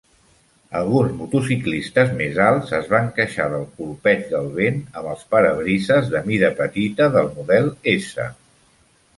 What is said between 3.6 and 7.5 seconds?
colpeig del vent amb els parabrises de mida petita del